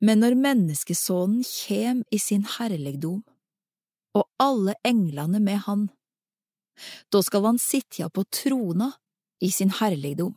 [0.00, 3.20] Men når menneskesonen kjem i sin herligdom,
[4.16, 5.88] og alle englene med han,
[7.12, 8.92] da skal han sitja på trona
[9.44, 10.34] i sin herligdom.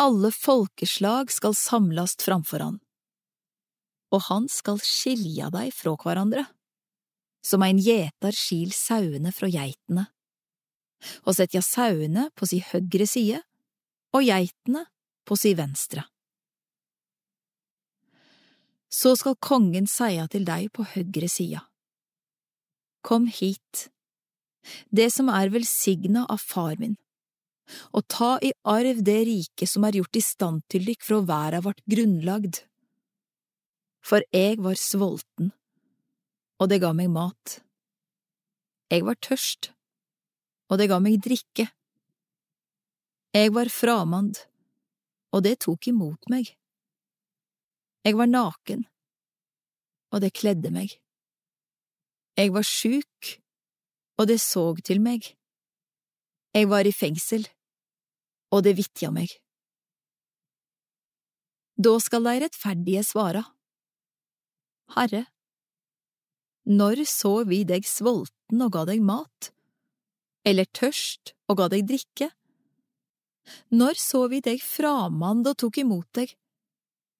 [0.00, 2.78] Alle folkeslag skal samlast framfor han,
[4.12, 6.44] og han skal skilja dei fra hverandre,
[7.44, 10.08] som ein gjetar skil sauene fra geitene,
[11.24, 13.42] og setja sauene på si høgre side
[14.14, 14.86] og geitene
[15.28, 16.04] på si venstre.
[18.94, 21.64] Så skal kongen seia til dei på høgre sida,
[23.04, 23.88] Kom hit,
[24.88, 26.94] det som er velsigna av far min,
[27.92, 31.60] og ta i arv det riket som er gjort i stand til dykk fra verda
[31.66, 32.62] vart grunnlagd.
[34.04, 35.52] For eg var svolten,
[36.60, 37.58] og det ga meg mat.
[38.92, 39.72] Eg var tørst,
[40.72, 41.68] og det ga meg drikke.
[43.36, 44.38] Eg var framand,
[45.34, 46.54] og det tok imot meg.
[48.04, 48.84] Eg var naken,
[50.12, 50.92] og det kledde meg.
[52.36, 53.30] Jeg var sjuk,
[54.20, 55.30] og det såg til meg.
[56.54, 57.46] Jeg var i fengsel,
[58.52, 59.32] og det vitja meg.
[61.74, 63.42] Da skal de rettferdige svara.
[64.94, 65.24] Herre,
[66.68, 69.50] når så vi deg sulten og ga deg mat,
[70.44, 72.30] eller tørst og ga deg drikke?
[73.74, 76.36] Når så vi deg framand og tok imot deg,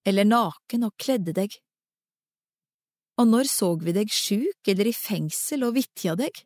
[0.04, 1.54] eller naken og kledde deg?
[3.20, 6.42] Og når såg vi deg sjuk eller i fengsel og vitja deg?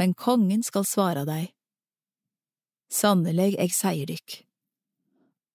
[0.00, 1.50] Men kongen skal svare deg,
[2.92, 4.38] sannelig, eg sier dykk,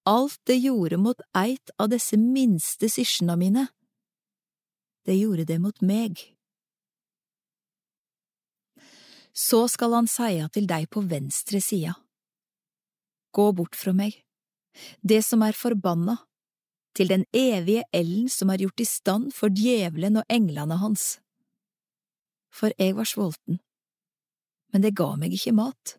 [0.08, 3.66] alt det gjorde mot eit av disse minste syskjena mine,
[5.10, 6.22] det gjorde det mot meg.
[9.34, 11.98] Så skal han seia til deg på venstre sida,
[13.34, 14.22] gå bort fra meg,
[15.02, 16.18] det som er forbanna,
[16.98, 21.20] til den evige elden som er gjort i stand for djevelen og englene hans.
[22.50, 23.60] For jeg var sulten,
[24.74, 25.98] men det ga meg ikke mat.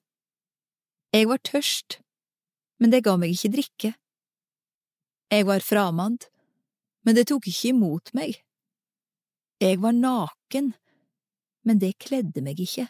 [1.14, 2.00] Jeg var tørst,
[2.82, 3.92] men det ga meg ikke drikke.
[5.30, 6.26] Jeg var framand,
[7.04, 8.40] men det tok ikke imot meg.
[9.62, 10.72] Jeg var naken,
[11.66, 12.88] men det kledde meg ikke.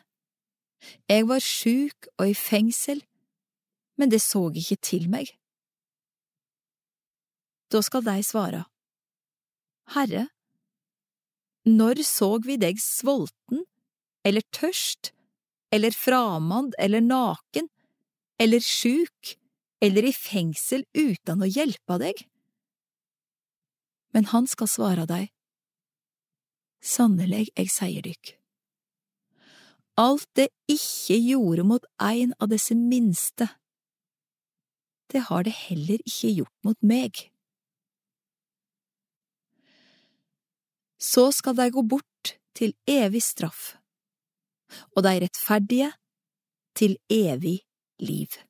[1.10, 3.02] Jeg var sjuk og i fengsel,
[3.98, 5.32] men det så ikke til meg.
[7.68, 8.64] Da skal de svare,
[9.92, 10.28] Herre,
[11.68, 13.64] når såg vi deg svolten
[14.24, 15.12] eller tørst,
[15.72, 17.68] eller framand eller naken,
[18.40, 19.36] eller sjuk,
[19.84, 22.24] eller i fengsel uten å hjelpe deg?
[24.16, 25.28] Men han skal svare deg,
[26.78, 28.36] Sannelig, eg sier dykk,
[29.98, 33.48] alt det ikke gjorde mot ein av disse minste,
[35.10, 37.24] det har det heller ikke gjort mot meg.
[40.98, 43.76] Så skal de gå bort til evig straff,
[44.96, 45.92] og de rettferdige
[46.78, 47.60] til evig
[48.00, 48.47] liv.